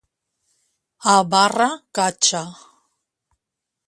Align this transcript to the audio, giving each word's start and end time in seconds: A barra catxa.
A 1.15 1.17
barra 1.33 1.67
catxa. 1.95 2.41